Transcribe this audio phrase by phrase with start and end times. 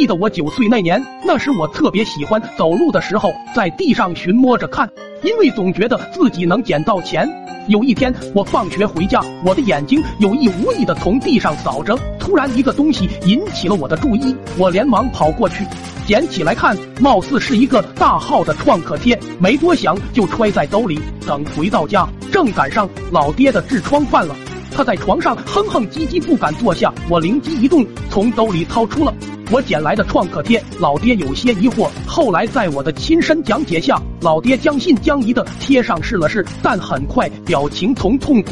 [0.00, 4.90] 记得我九岁那年，那时我特别喜欢走路的时候在地上寻摸着看，
[5.22, 7.28] 因为总觉得自己能捡到钱。
[7.68, 15.66] 有一天我放学回家，我的眼睛有意无意的从地上扫着，突然一个东西引起了我的注意，我连忙跑过去
[16.06, 20.98] 捡起来看，貌似是一个大号的创可贴，没多想就揣在兜里。
[21.26, 24.34] 等回到家，正赶上老爹的痔疮犯了。
[24.70, 26.92] 他在床上哼哼唧唧，不敢坐下。
[27.08, 29.12] 我灵机一动，从兜里掏出了
[29.50, 30.62] 我捡来的创可贴。
[30.78, 38.50] 老爹有些疑惑，后来在我的亲身讲解下，老爹将信将疑的贴上试了试，但很快表情从痛苦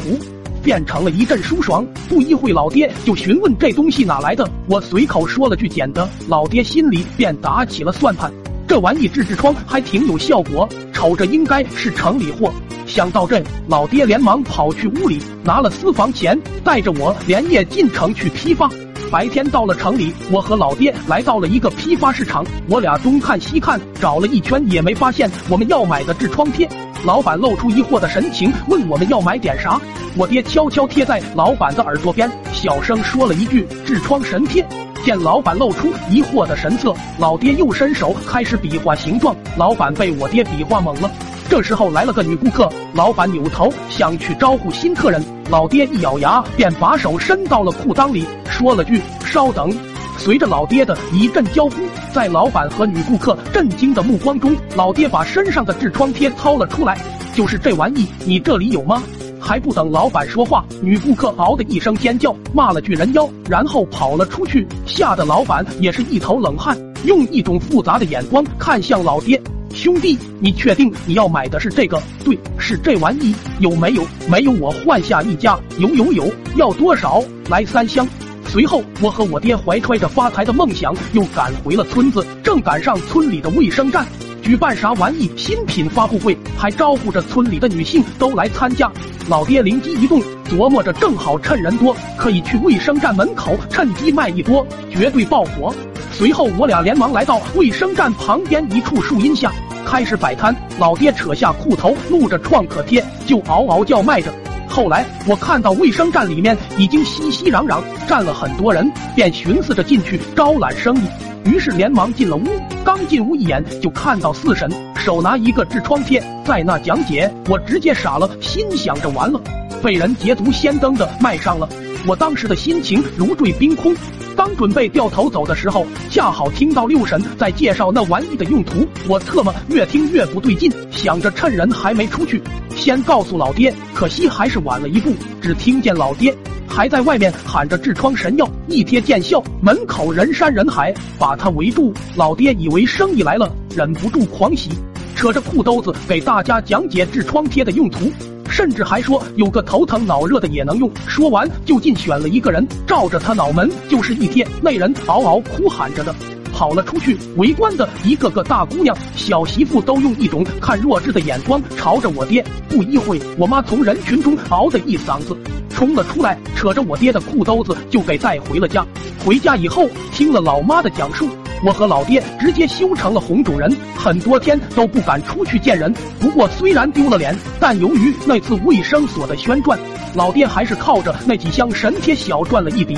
[0.61, 1.85] 变成了一阵舒爽。
[2.09, 4.47] 不一会，老爹就询问这东西哪来的。
[4.67, 8.31] 我随口说了句捡的，老爹心里便打起了算盘，
[8.67, 12.53] 这玩意治痔疮还挺有效果，瞅着应该是城里货。
[12.89, 18.67] 想到这，老爹连忙跑去屋里拿了私房钱，带着我连夜进城去批发。
[19.11, 26.67] 白天到了城里，我和老爹来到了一个批发市场，我俩东看西看，找了一圈也没发现我们要买的痔疮贴。
[27.05, 29.79] 老板露出疑惑的神情，问我们要买点啥。
[30.15, 34.65] 我爹悄悄贴在老板的耳朵边，小声说了一句“痔疮神贴”。
[35.05, 41.09] 见老板露出疑惑的神色，老爹又伸手开始比划形状，老板被我爹比划懵了。
[41.49, 45.19] 这时候来了个女顾客，老板扭头想去招呼新客人，
[45.49, 49.75] 老爹一咬牙，便把手伸到了裤裆里，说了句“稍等”。
[50.15, 51.77] 随着老爹的一阵娇呼，
[52.13, 56.95] 在老板和女顾客震惊的目光中，老爹把身上的痔疮贴掏了出来，
[57.33, 59.01] 就是这玩意，你这里有吗？
[59.39, 69.41] 还不等老板说话，女顾客嗷的一声尖叫，骂了句人妖，然后跑了出去，吓得老板也是一头冷汗，用一种复杂的眼光看向老爹。
[69.73, 72.01] 兄弟，你确定你要买的是这个？
[72.23, 74.05] 对，是这玩意，有没有？
[74.27, 75.57] 没有，我换下一家。
[75.77, 77.23] 有有有，要多少？
[77.49, 78.07] 来三箱。
[78.47, 82.25] 随后，我和我爹怀揣着发财的梦想，又赶回了村子。
[82.43, 84.05] 正赶上村里的卫生站
[84.41, 88.91] 举办啥玩意新品发布会，还招呼着村里的女性都来参加。
[89.29, 95.73] 老爹灵机一动，琢磨着正好趁人多，可以去卫生站门口趁机卖一波，绝对爆火。
[96.11, 99.53] 随后，我俩连忙来到卫生站旁边一处树荫下，
[99.85, 100.55] 开始摆摊。
[100.79, 104.33] 老爹扯下裤头，露着创可贴，就嗷嗷叫卖着。
[104.67, 111.01] 后来，我看到卫生站里面已经熙熙攘攘站了很多人，便寻思着进去招揽生意，
[111.45, 112.43] 于是连忙进了屋。
[112.85, 119.41] 刚进屋，一眼就看到四婶手拿一个痔疮贴在那讲解，我直接傻了，心想着完了，
[119.81, 121.67] 被人捷足先登的卖上了。
[122.07, 123.95] 我当时的心情如坠冰空。
[124.35, 132.41] 刚准备掉头走的时候，恰好听到六婶在介绍那玩意的用途，我特么越听越不对劲，想着趁人还没出去，
[132.73, 133.73] 先告诉老爹。
[133.93, 136.33] 可惜还是晚了一步，只听见老爹
[136.69, 141.93] 还在外面喊着痔疮神药，一贴见效，门口人山人海，把他围住。
[142.15, 144.69] 老爹以为生意来了，忍不住狂喜，
[145.17, 148.09] 扯着裤兜子给大家讲解痔疮贴的用途。
[148.59, 150.91] 甚至还说有个头疼脑热的也能用。
[151.07, 154.45] 说完就近选了一个人，照着他脑门就是一贴。
[154.61, 156.13] 那人嗷嗷哭喊着的
[156.51, 157.17] 跑了出去。
[157.37, 162.45] 围观的一个个大姑娘、小媳妇都用一种看弱智的眼光朝着我爹。
[162.67, 165.37] 不一会，我妈从人群中嗷的一嗓子
[165.69, 168.85] 冲了出来，扯着我爹的裤兜子就给带回了家。
[169.23, 171.29] 回家以后，听了老妈的讲述。
[171.61, 175.93] 我和老爹直接修成了红种人，很多天都不敢出去见人。
[176.17, 179.77] 不过虽然丢了脸，但由于那次卫生所的宣传，
[180.15, 182.97] 老爹还是靠着那几箱神贴小赚了一笔。